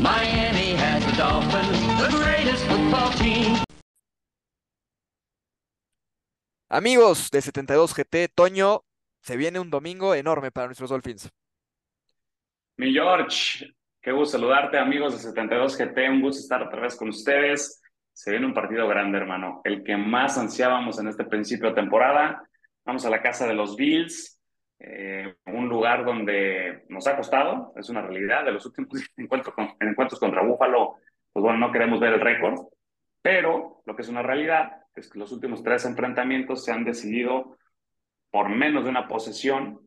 [0.00, 3.62] Miami has the Dolphins, the greatest football team.
[6.70, 8.84] Amigos de 72 GT, Toño,
[9.20, 11.28] se viene un domingo enorme para nuestros Dolphins.
[12.78, 16.08] Mi George, qué gusto saludarte, amigos de 72 GT.
[16.08, 17.82] Un gusto estar otra vez con ustedes.
[18.14, 19.60] Se viene un partido grande, hermano.
[19.64, 22.42] El que más ansiábamos en este principio de temporada.
[22.86, 24.39] Vamos a la casa de los Bills,
[24.80, 28.44] eh, un lugar donde nos ha costado, es una realidad.
[28.44, 30.96] De los últimos encuentros, con, encuentros contra Búfalo,
[31.32, 32.58] pues bueno, no queremos ver el récord,
[33.22, 37.58] pero lo que es una realidad es que los últimos tres enfrentamientos se han decidido
[38.30, 39.80] por menos de una posesión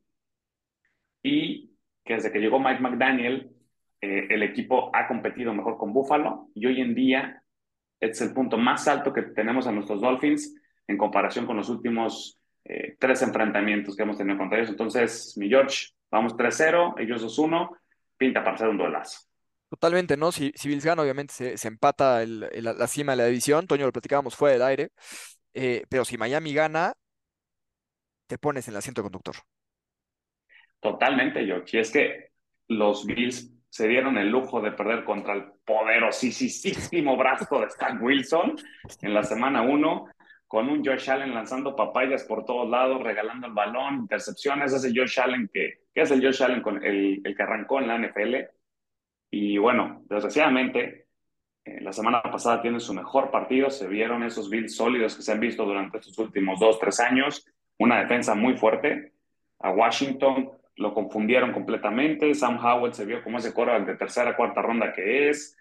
[1.23, 1.71] y
[2.05, 3.49] que desde que llegó Mike McDaniel,
[4.01, 7.41] eh, el equipo ha competido mejor con Buffalo y hoy en día
[7.99, 10.55] es el punto más alto que tenemos a nuestros Dolphins
[10.87, 14.69] en comparación con los últimos eh, tres enfrentamientos que hemos tenido contra ellos.
[14.71, 17.69] Entonces, mi George, vamos 3-0, ellos 2-1,
[18.17, 19.19] pinta para hacer un duelazo.
[19.69, 20.31] Totalmente, ¿no?
[20.31, 23.65] Si, si Bills gana, obviamente se, se empata el, el- la cima de la división.
[23.67, 24.89] Toño, lo platicábamos fuera del aire.
[25.53, 26.93] Eh, pero si Miami gana,
[28.27, 29.35] te pones en el asiento de conductor.
[30.79, 31.77] Totalmente, George.
[31.77, 32.31] Y es que
[32.67, 38.55] los Bills se dieron el lujo de perder contra el poderosísimo brazo de Stan Wilson
[39.01, 40.05] en la semana 1,
[40.53, 44.71] con un Josh Allen lanzando papayas por todos lados, regalando el balón, intercepciones.
[44.71, 47.97] Ese Josh Allen que, que es el Josh Allen con el, que arrancó en la
[47.97, 48.35] NFL.
[49.31, 51.07] Y bueno, desgraciadamente,
[51.65, 53.71] eh, la semana pasada tiene su mejor partido.
[53.71, 57.47] Se vieron esos Bills sólidos que se han visto durante estos últimos dos, tres años.
[57.79, 59.13] Una defensa muy fuerte.
[59.57, 62.35] A Washington lo confundieron completamente.
[62.35, 65.57] Sam Howell se vio como ese quarterback de tercera, cuarta ronda que es.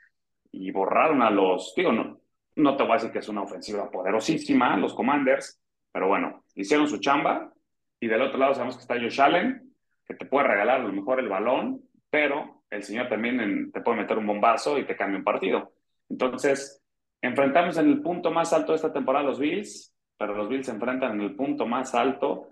[0.51, 1.73] Y borraron a los.
[1.75, 2.21] Digo, no,
[2.57, 5.61] no te voy a decir que es una ofensiva poderosísima, los Commanders.
[5.93, 7.53] Pero bueno, hicieron su chamba.
[8.01, 10.93] Y del otro lado sabemos que está Josh Allen, que te puede regalar a lo
[10.93, 15.19] mejor el balón, pero el señor también te puede meter un bombazo y te cambia
[15.19, 15.73] un partido.
[16.09, 16.83] Entonces,
[17.21, 20.73] enfrentamos en el punto más alto de esta temporada los Bills, pero los Bills se
[20.73, 22.49] enfrentan en el punto más alto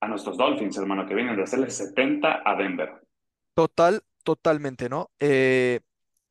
[0.00, 2.92] a nuestros Dolphins, hermano, que vienen de hacerle 70 a Denver.
[3.54, 5.10] Total, totalmente, ¿no?
[5.18, 5.80] Eh,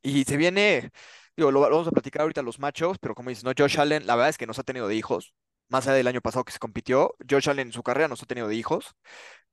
[0.01, 0.91] y se viene,
[1.37, 3.51] digo, lo, vamos a platicar ahorita los machos, pero como dices, ¿no?
[3.57, 5.33] Josh Allen, la verdad es que nos ha tenido de hijos,
[5.69, 8.25] más allá del año pasado que se compitió, Josh Allen en su carrera nos ha
[8.25, 8.95] tenido de hijos,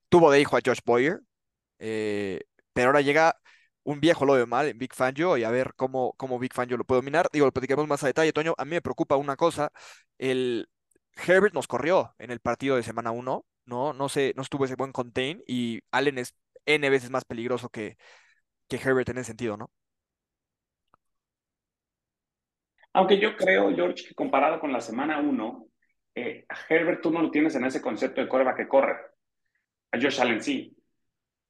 [0.09, 1.21] tuvo de hijo a Josh Boyer,
[1.79, 2.43] eh,
[2.73, 3.37] pero ahora llega
[3.85, 6.77] un viejo lo veo mal en Big Fangio y a ver cómo, cómo Big Fangio
[6.77, 7.29] lo puede dominar.
[7.33, 8.55] Digo, lo platicaremos más a detalle, Toño.
[8.59, 9.73] A mí me preocupa una cosa,
[10.19, 10.69] el
[11.27, 13.93] Herbert nos corrió en el partido de semana 1, ¿no?
[13.93, 16.35] No sé, no estuvo ese buen contain y Allen es
[16.67, 17.97] N veces más peligroso que,
[18.69, 19.71] que Herbert en ese sentido, ¿no?
[22.93, 25.67] Aunque yo creo, George, que comparado con la semana 1,
[26.15, 28.97] eh, a Herbert tú no lo tienes en ese concepto de coreba que corre.
[29.93, 30.77] A Josh Allen sí.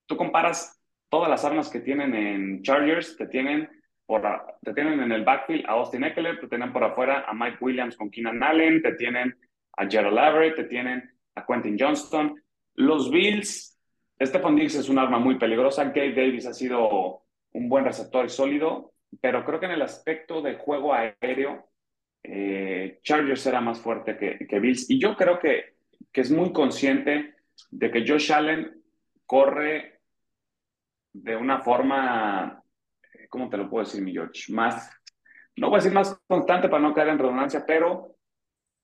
[0.07, 3.69] Tú comparas todas las armas que tienen en Chargers, te tienen,
[4.07, 4.23] por,
[4.63, 7.97] te tienen en el backfield a Austin Eckler, te tienen por afuera a Mike Williams
[7.97, 9.37] con Keenan Allen, te tienen
[9.77, 12.41] a Gerald Everett, te tienen a Quentin Johnston.
[12.75, 13.79] Los Bills,
[14.21, 18.29] Stephon Diggs es un arma muy peligrosa, Gabe Davis ha sido un buen receptor y
[18.29, 21.69] sólido, pero creo que en el aspecto de juego aéreo,
[22.23, 24.91] eh, Chargers era más fuerte que, que Bills.
[24.91, 25.75] Y yo creo que,
[26.13, 27.35] que es muy consciente
[27.71, 28.83] de que Josh Allen
[29.27, 30.01] corre
[31.13, 32.63] de una forma,
[33.29, 34.53] ¿cómo te lo puedo decir, mi George?
[34.53, 34.91] Más,
[35.57, 38.17] no voy a decir más constante para no caer en redundancia, pero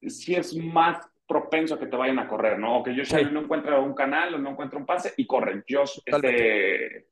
[0.01, 2.79] sí es más propenso a que te vayan a correr, ¿no?
[2.79, 3.15] O que Josh.
[3.15, 5.65] Allen no encuentra un canal o no encuentra un pase y corre.
[5.69, 7.09] Josh, este,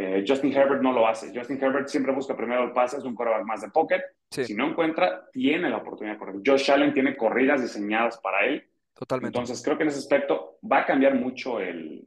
[0.00, 1.36] eh, Justin Herbert no lo hace.
[1.36, 4.00] Justin Herbert siempre busca primero el pase, es un quarterback más de pocket.
[4.30, 6.36] Sí, Si no encuentra, tiene la oportunidad de correr.
[6.44, 8.64] Josh Allen tiene corridas diseñadas para él.
[8.94, 9.36] totalmente.
[9.36, 12.06] Entonces, creo que en ese aspecto va a cambiar mucho el,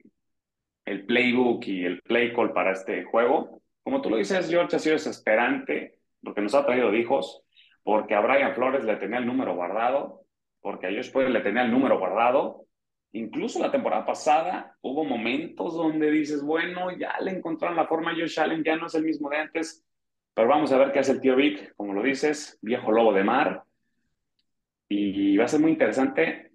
[0.85, 3.62] el playbook y el play call para este juego.
[3.84, 7.44] Como tú lo dices, George ha sido desesperante lo que nos ha traído hijos,
[7.84, 10.22] porque a Brian Flores le tenía el número guardado,
[10.62, 12.66] porque a Josh Boyer le tenía el número guardado.
[13.14, 18.16] Incluso la temporada pasada hubo momentos donde dices, bueno, ya le encontraron la forma a
[18.16, 19.84] Josh Allen, ya no es el mismo de antes,
[20.34, 23.24] pero vamos a ver qué hace el tío Vic, como lo dices, viejo lobo de
[23.24, 23.63] mar.
[24.88, 26.52] Y va a ser muy interesante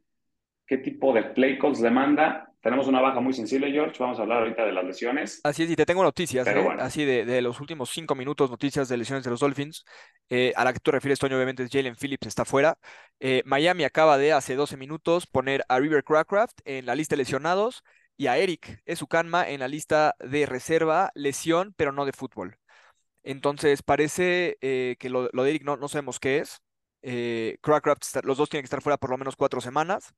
[0.67, 2.46] qué tipo de play calls le manda.
[2.67, 3.95] Tenemos una baja muy sensible, George.
[4.01, 5.41] Vamos a hablar ahorita de las lesiones.
[5.45, 6.65] Así es, y te tengo noticias, Pero ¿eh?
[6.65, 6.83] bueno.
[6.83, 9.85] Así de, de los últimos cinco minutos, noticias de lesiones de los Dolphins.
[10.29, 12.77] Eh, a la que tú refieres, Toño, obviamente es Jalen Phillips, está fuera.
[13.21, 17.19] Eh, Miami acaba de, hace 12 minutos, poner a River Crackraft en la lista de
[17.19, 17.85] lesionados
[18.17, 22.59] y a Eric Esukanma en la lista de reserva, lesión, pero no de fútbol.
[23.23, 26.61] Entonces, parece eh, que lo, lo de Eric no, no sabemos qué es.
[27.03, 30.13] Eh, Crackraft los dos tienen que estar fuera por lo menos cuatro semanas.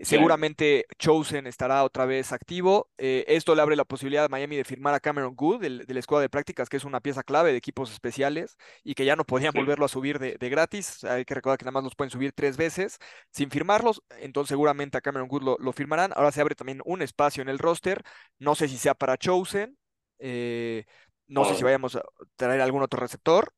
[0.00, 2.88] Seguramente Chosen estará otra vez activo.
[2.98, 5.94] Eh, esto le abre la posibilidad a Miami de firmar a Cameron Good del, de
[5.94, 9.16] la escuadra de prácticas, que es una pieza clave de equipos especiales y que ya
[9.16, 9.56] no podían Sí.
[9.56, 11.02] volverlo a subir de, de gratis.
[11.04, 12.98] Hay que recordar que nada más los pueden subir tres veces
[13.32, 14.02] sin firmarlos.
[14.20, 16.12] Entonces seguramente a Cameron Good lo, lo firmarán.
[16.14, 18.02] Ahora se abre también un espacio en el roster.
[18.38, 19.76] No sé si sea para Chosen.
[20.20, 20.84] eh,
[21.26, 22.02] no sé si O- vayamos a
[22.36, 23.52] traer algún otro receptor.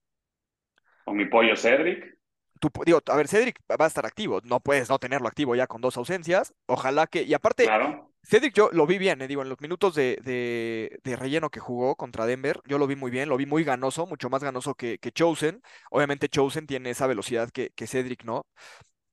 [1.05, 2.20] Con mi pollo Cedric.
[2.61, 4.41] Tú, digo, a ver, Cedric va a estar activo.
[4.45, 6.55] No puedes no tenerlo activo ya con dos ausencias.
[6.67, 7.23] Ojalá que.
[7.23, 7.65] Y aparte.
[7.65, 8.07] Claro.
[8.23, 11.59] Cedric yo lo vi bien, eh, digo, en los minutos de, de- de relleno que
[11.59, 14.75] jugó contra Denver, yo lo vi muy bien, lo vi muy ganoso, mucho más ganoso
[14.75, 15.63] que, que Chosen.
[15.91, 18.45] Obviamente Chosen tiene esa velocidad que, que Cedric no.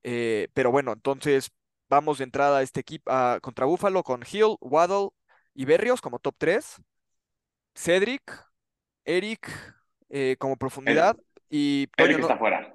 [0.02, 1.50] Eh, pero bueno, entonces
[1.88, 3.10] vamos de entrada a este equipo
[3.40, 5.08] contra Buffalo con Hill, Waddle
[5.54, 6.76] y Berrios como top 3.
[7.74, 8.22] Cedric,
[9.06, 9.48] Eric
[10.10, 11.16] eh, como profundidad
[11.48, 12.74] y Toño, Eric no- está fuera.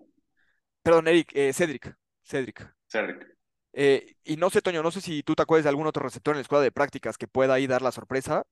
[0.84, 2.74] Perdón, Eric, eh, Cedric, Cedric.
[2.88, 3.28] Cedric.
[3.76, 6.34] Eh, y no sé, Toño, no sé si tú te acuerdas de algún otro receptor
[6.34, 8.44] en la escuadra de prácticas que pueda ahí dar la sorpresa.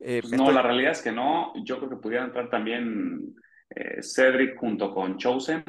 [0.00, 1.52] Eh, Pues no, estoy- la realidad es que no.
[1.64, 3.34] Yo creo que pudiera entrar también
[3.70, 5.64] eh, Cedric junto con Chosen.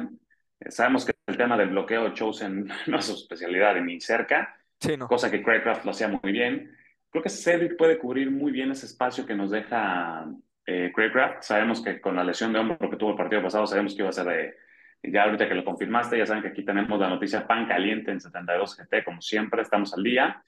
[0.70, 4.98] Sabemos que el tema del bloqueo de Chosen no es su especialidad ni cerca, Sí,
[4.98, 5.08] no.
[5.08, 6.76] cosa que Craycraft lo hacía muy bien.
[7.10, 10.26] Creo que Cedric puede cubrir muy bien ese espacio que nos deja
[10.66, 11.44] Craycraft.
[11.44, 14.10] Sabemos que con la lesión de hombro que tuvo el partido pasado, sabemos que iba
[14.10, 14.56] a ser de.
[15.04, 18.20] Ya ahorita que lo confirmaste, ya saben que aquí tenemos la noticia pan caliente en
[18.20, 20.44] 72 GT, como siempre, estamos al día.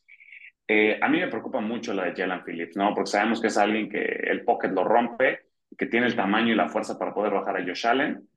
[0.68, 2.94] Eh, a mí me preocupa mucho la de Jalen Phillips, ¿no?
[2.94, 5.48] Porque sabemos que es alguien que el pocket lo rompe,
[5.78, 8.28] que tiene el tamaño y la fuerza para poder bajar a Josh Allen.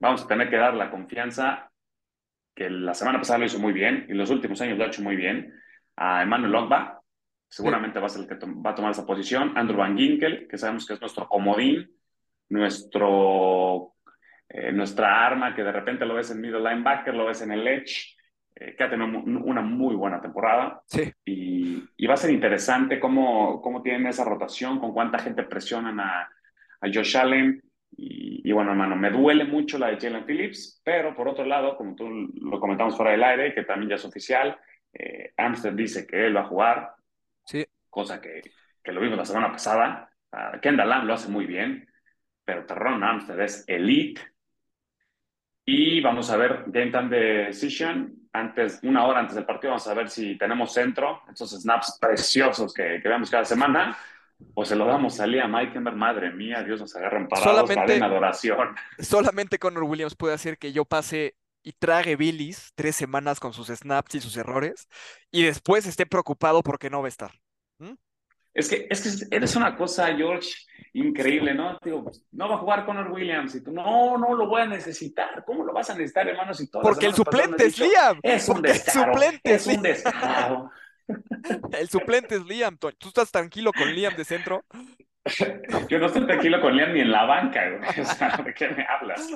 [0.00, 1.70] Vamos a tener que dar la confianza
[2.54, 5.02] que la semana pasada lo hizo muy bien y los últimos años lo ha hecho
[5.02, 5.54] muy bien
[5.96, 7.00] a Emmanuel Ogba.
[7.48, 9.56] Seguramente va a ser el que va a tomar esa posición.
[9.56, 11.90] Andrew Van Ginkel, que sabemos que es nuestro comodín,
[12.48, 13.91] nuestro,
[14.54, 17.66] eh, nuestra arma, que de repente lo ves en middle linebacker, lo ves en el
[17.66, 18.16] edge,
[18.54, 20.82] eh, que ha tenido una muy buena temporada.
[20.86, 25.42] Sí, Y, y va a ser interesante cómo, cómo tienen esa rotación, con cuánta gente
[25.44, 26.28] presionan a,
[26.80, 27.62] a Josh Allen.
[27.96, 31.76] Y, y bueno, hermano, me duele mucho la de Jalen Phillips, pero por otro lado,
[31.76, 34.56] como tú lo comentamos fuera del aire, que también ya es oficial,
[34.92, 36.94] eh, Amster dice que él va a jugar,
[37.44, 37.64] sí.
[37.88, 38.42] cosa que,
[38.82, 40.10] que lo vimos la semana pasada.
[40.32, 41.86] Uh, Kendall Lamb lo hace muy bien,
[42.44, 44.20] pero Terron Amster es elite.
[45.64, 48.14] Y vamos a ver Game Time Decision.
[48.32, 52.72] Antes, una hora antes del partido, vamos a ver si tenemos centro, esos snaps preciosos
[52.72, 53.96] que, que vemos cada semana,
[54.54, 55.96] o se lo damos a Liam Eikenberg.
[55.96, 58.74] Madre mía, Dios nos agarran parados, Solamente- cadena de oración.
[58.98, 63.68] Solamente Connor Williams puede hacer que yo pase y trague bilis tres semanas con sus
[63.68, 64.88] snaps y sus errores
[65.30, 67.32] y después esté preocupado porque no va a estar.
[68.54, 70.50] Es que, es que eres una cosa, George,
[70.92, 71.78] increíble, ¿no?
[71.82, 74.66] Digo, pues, no va a jugar Connor Williams y tú, no, no lo voy a
[74.66, 75.42] necesitar.
[75.46, 76.52] ¿Cómo lo vas a necesitar, hermano?
[76.52, 78.20] Si todas Porque el suplente es dicho, Liam.
[78.22, 79.12] Es un descaro.
[79.12, 80.70] suplente Es un descaro.
[81.72, 82.78] El suplente es Liam.
[82.78, 84.64] ¿Tú estás tranquilo con Liam de centro?
[85.88, 87.60] Yo no estoy tranquilo con Liam ni en la banca.
[88.00, 89.34] O sea, ¿de qué me hablas?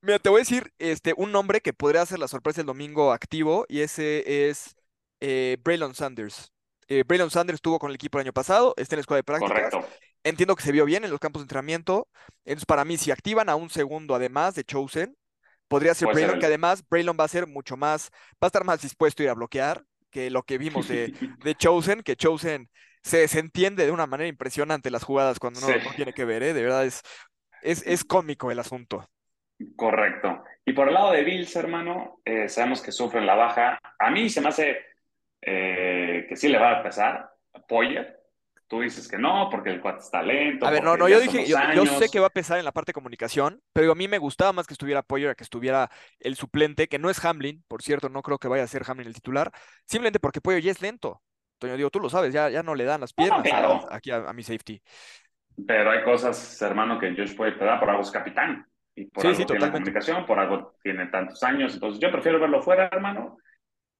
[0.00, 3.12] Mira, te voy a decir este, un nombre que podría ser la sorpresa el domingo
[3.12, 4.76] activo y ese es
[5.20, 6.52] eh, Braylon Sanders.
[6.88, 9.24] Eh, Braylon Sanders estuvo con el equipo el año pasado, está en la escuadra de
[9.24, 9.70] prácticas.
[9.70, 9.88] Correcto.
[10.24, 12.08] Entiendo que se vio bien en los campos de entrenamiento.
[12.44, 15.16] Entonces, para mí, si activan a un segundo además de Chosen,
[15.68, 18.64] podría ser Puede Braylon, que además Braylon va a ser mucho más, va a estar
[18.64, 21.12] más dispuesto a ir a bloquear que lo que vimos de,
[21.44, 22.70] de Chosen, que Chosen
[23.02, 25.74] se desentiende de una manera impresionante las jugadas cuando no, Sí.
[25.84, 26.54] no tiene que ver, ¿eh?
[26.54, 27.02] De verdad es,
[27.62, 29.08] es, es cómico el asunto.
[29.76, 30.42] Correcto.
[30.64, 33.78] Y por el lado de Bills, hermano, eh, sabemos que sufren la baja.
[33.98, 34.78] A mí se me hace
[35.40, 35.95] eh,
[36.26, 37.30] que sí le va a pesar.
[37.68, 38.16] Poyer.
[38.68, 40.66] Tú dices que no, porque el cuate está lento.
[40.66, 42.72] A ver, no, no, yo dije, yo, yo sé que va a pesar en la
[42.72, 45.88] parte de comunicación, pero a mí me gustaba más que estuviera Poyer a que estuviera
[46.18, 49.06] el suplente, que no es Hamlin, por cierto, no creo que vaya a ser Hamlin
[49.06, 49.52] el titular,
[49.86, 51.22] simplemente porque Poyer ya es lento.
[51.58, 53.50] Toño, digo, tú lo sabes, ya, ya no le dan las No, no, piernas a-
[53.50, 53.88] claro.
[53.90, 54.82] aquí a, a mi safety.
[55.66, 58.66] Pero hay cosas, hermano, que Josh Poyer te da por algo es capitán.
[58.94, 59.90] Y por Sí, algo sí, tiene la totalmente.
[59.90, 61.74] comunicación, por algo tiene tantos años.
[61.74, 63.38] Entonces, yo prefiero verlo fuera, hermano.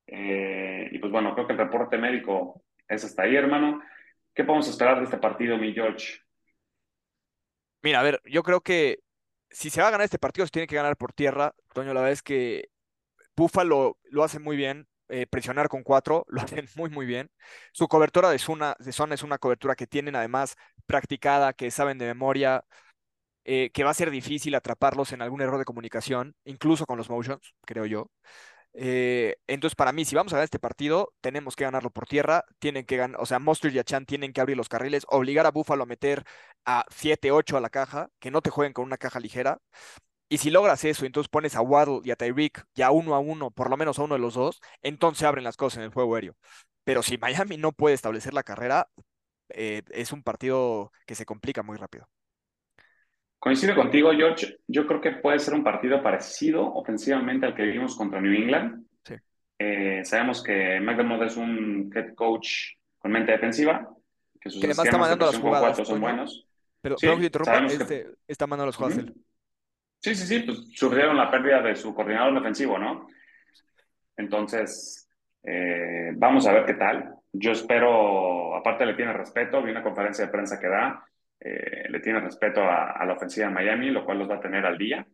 [0.07, 3.83] Eh, y pues bueno, creo que el reporte médico es hasta ahí, hermano.
[4.35, 6.21] ¿Qué podemos esperar de este partido, mi George?
[7.83, 8.99] Mira, a ver, yo creo que
[9.51, 11.55] si se va a ganar este partido, se tiene que ganar por tierra.
[11.73, 12.69] Toño, la verdad es que
[13.37, 17.31] Buffalo lo hace muy bien, eh, presionar con cuatro, lo hacen muy, muy bien.
[17.73, 21.99] Su cobertura de zona, de zona es una cobertura que tienen además practicada, que saben
[21.99, 22.65] de memoria,
[23.45, 27.09] eh, que va a ser difícil atraparlos en algún error de comunicación, incluso con los
[27.11, 28.11] motions, creo yo.
[28.79, 32.45] Eh, entonces, para mí, si vamos a ganar este partido, tenemos que ganarlo por tierra.
[32.59, 35.51] Tienen que ganar, o sea, Monster y Achan tienen que abrir los carriles, obligar a
[35.51, 36.25] Buffalo a meter
[36.67, 39.59] a 7, 8 a la caja, que no te jueguen con una caja ligera.
[40.29, 43.51] Y si logras eso, entonces pones a Waddle y a Tyreek ya uno a uno,
[43.53, 46.15] por lo menos a uno de los dos, entonces abren las cosas en el juego
[46.17, 46.37] aéreo.
[46.85, 48.89] Pero si Miami no puede establecer la carrera,
[49.51, 52.09] eh, es un partido que se complica muy rápido.
[53.39, 54.59] Coincido contigo, George.
[54.67, 58.85] Yo creo que puede ser un partido parecido ofensivamente al que vimos contra New England.
[59.05, 59.15] Sí.
[59.59, 62.49] Eh, sabemos que McDermott es un head coach
[62.99, 63.89] con mente defensiva,
[64.41, 66.01] que sus Que además está mandando las jugadas, son Toño.
[66.01, 66.47] buenos.
[66.81, 67.27] Pero, Sí, perdón
[67.87, 68.99] que está mandando las jugadas.
[68.99, 69.15] Ujú.
[70.01, 73.09] Sí, sí, sí, pues sufrieron la pérdida de su coordinador defensivo, ¿no?
[74.17, 75.09] Entonces,
[75.43, 77.15] eh, vamos a ver qué tal.
[77.33, 81.05] Yo espero, aparte le tiene respeto, vi una conferencia de prensa que da,
[81.41, 84.41] eh, le tiene respeto a, a la ofensiva de Miami, lo cual los va a
[84.41, 85.07] tener al día.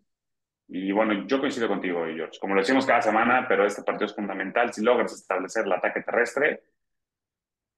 [0.68, 2.38] Y bueno, yo coincido contigo, George.
[2.40, 4.72] Como lo decimos cada semana, pero este partido es fundamental.
[4.72, 6.62] Si logras establecer el ataque terrestre,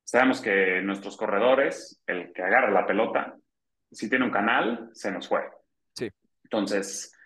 [0.05, 3.37] sabemos que nuestros corredores, el que agarra la pelota,
[3.91, 5.41] si tiene un canal, se nos fue.
[5.95, 6.09] Sí.
[6.45, 7.17] Entonces,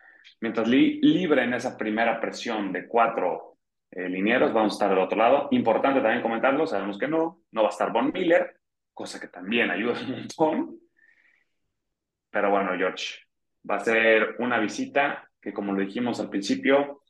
[0.41, 3.59] mientras li libren esa primera presión de cuatro
[3.91, 5.49] eh, linieros, vamos a estar del otro lado.
[5.51, 8.61] Importante también comentarlo, sabemos que no, no va a estar Von Miller,
[8.95, 10.79] cosa que también ayuda un montón.
[12.39, 13.17] Pero bueno, George,
[13.69, 17.03] va a ser una visita que, como lo dijimos al principio,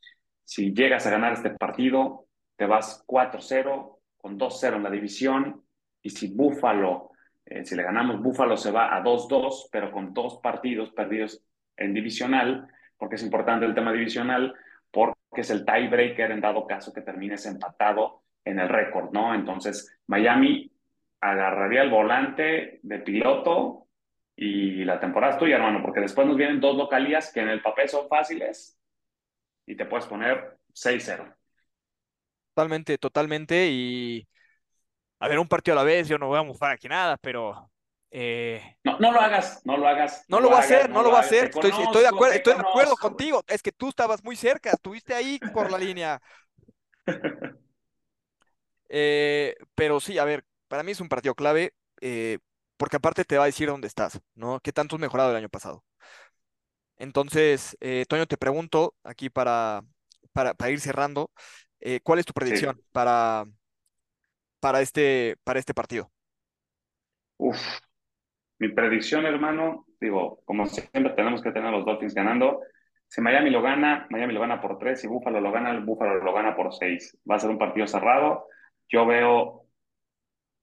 [0.43, 5.63] si llegas a ganar este partido, te vas 4-0, con 2-0 en la división,
[6.01, 7.11] y si Buffalo,
[7.45, 11.43] eh, si le ganamos, Buffalo se va a 2-2, pero con dos partidos perdidos
[11.77, 12.67] en divisional,
[12.97, 14.55] porque es importante el tema divisional,
[14.89, 19.35] porque es el tiebreaker en dado caso que termines empatado en el récord, ¿no?
[19.35, 20.71] Entonces, Miami
[21.21, 23.88] agarraría el volante de piloto
[24.41, 27.61] y la temporada es tuya, hermano, porque después nos vienen dos localías que en el
[27.61, 28.79] papel son fáciles
[29.65, 31.35] y te puedes poner 6-0.
[32.53, 33.67] Totalmente, totalmente.
[33.69, 34.25] Y
[35.19, 37.69] a ver, un partido a la vez, yo no voy a mufar aquí nada, pero
[38.11, 40.23] eh, No, no lo hagas, no lo hagas.
[40.29, 41.45] no lo va a hacer, no lo va a hacer.
[41.45, 43.43] Estoy, estoy de acuerdo, estoy de acuerdo contigo.
[43.45, 46.21] Es que tú estabas muy cerca, estuviste ahí por la línea.
[48.91, 52.39] Eh, pero sí, a ver, para mí es un partido clave, eh,
[52.79, 54.61] porque aparte te va a decir dónde estás, ¿no?
[54.61, 55.83] ¿Qué tanto has mejorado el año pasado?
[56.95, 59.81] Entonces, eh, Toño, te pregunto aquí para,
[60.31, 61.29] para, para ir cerrando,
[61.81, 63.43] eh, ¿cuál es tu predicción para,
[64.61, 66.09] para este, para este partido?
[67.37, 67.59] Uf,
[68.59, 72.61] mi predicción, hermano, digo, como siempre tenemos que tener a los Dolphins ganando.
[73.07, 75.01] Si Miami lo gana, Miami lo gana por tres.
[75.01, 77.17] Si Buffalo lo gana, el Buffalo lo gana por seis.
[77.29, 78.47] Va a ser un partido cerrado.
[78.87, 79.68] Yo veo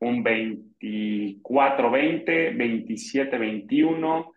[0.00, 4.32] un 24-20, 27-21.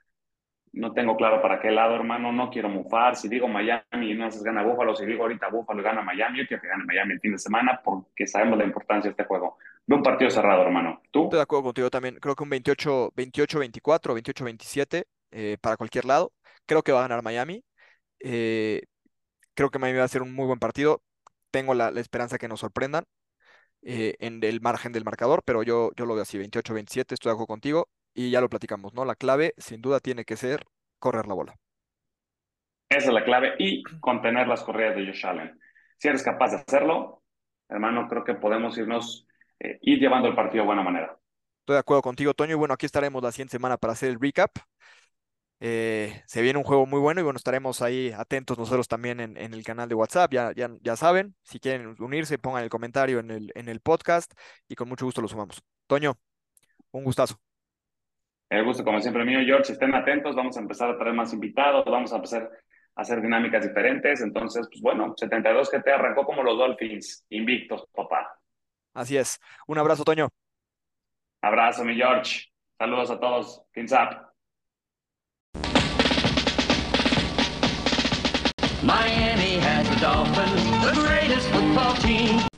[0.72, 2.32] No tengo claro para qué lado, hermano.
[2.32, 3.16] No quiero mufar.
[3.16, 6.62] Si digo Miami no se gana Buffalo, si digo ahorita Buffalo gana Miami, yo quiero
[6.62, 9.58] que gane Miami el fin de semana porque sabemos la importancia de este juego.
[9.88, 11.02] Veo un partido cerrado, hermano.
[11.12, 11.24] ¿Tú?
[11.24, 12.18] Estoy de acuerdo contigo también.
[12.20, 16.32] Creo que un 28, 28-24, 28-27 eh, para cualquier lado.
[16.68, 17.64] Creo que va a ganar Miami.
[18.20, 18.84] Eh,
[19.56, 21.02] creo que Miami va a ser un muy buen partido.
[21.50, 23.06] Tengo la, la esperanza que nos sorprendan
[23.82, 27.34] eh, en el margen del marcador, pero yo, yo lo veo así, 28-27, estoy de
[27.34, 27.90] acuerdo contigo.
[28.14, 29.06] Y ya lo platicamos, ¿no?
[29.06, 30.66] La clave, sin duda, tiene que ser
[31.00, 31.56] correr la bola.
[32.90, 35.60] Esa es la clave y contener las corridas de Josh Allen.
[35.98, 37.24] Si eres capaz de hacerlo,
[37.70, 39.28] hermano, creo que podemos irnos,
[39.60, 41.18] eh, ir llevando el partido de buena manera.
[41.60, 42.54] Estoy de acuerdo contigo, Toño.
[42.54, 44.52] Y bueno, aquí estaremos la siguiente semana para hacer el recap.
[45.62, 49.36] Eh, se viene un juego muy bueno y bueno, estaremos ahí atentos nosotros también en,
[49.38, 50.32] en el canal de WhatsApp.
[50.32, 54.34] Ya, ya, ya saben, si quieren unirse, pongan el comentario en el, en el podcast
[54.68, 55.62] y con mucho gusto lo sumamos.
[55.88, 56.18] Toño,
[56.92, 57.40] un gustazo.
[58.50, 59.74] El gusto, como siempre, mío, George.
[59.74, 62.50] Estén atentos, vamos a empezar a traer más invitados, vamos a empezar
[62.96, 64.22] a hacer dinámicas diferentes.
[64.22, 68.40] Entonces, pues bueno, 72 que te arrancó como los Dolphins, invictos, papá.
[68.94, 69.40] Así es.
[69.68, 70.30] Un abrazo, Toño.
[71.42, 72.48] Abrazo, mi George.
[72.78, 73.62] Saludos a todos.
[73.72, 74.29] Fins up.
[78.90, 82.49] Miami has the Dolphins, the greatest football team.